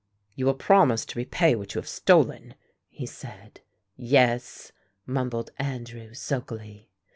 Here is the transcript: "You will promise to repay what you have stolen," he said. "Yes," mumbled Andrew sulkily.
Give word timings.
"You 0.33 0.47
will 0.47 0.55
promise 0.55 1.05
to 1.05 1.19
repay 1.19 1.53
what 1.53 1.75
you 1.75 1.79
have 1.79 1.87
stolen," 1.87 2.55
he 2.89 3.05
said. 3.05 3.61
"Yes," 3.95 4.71
mumbled 5.05 5.51
Andrew 5.59 6.15
sulkily. 6.15 6.89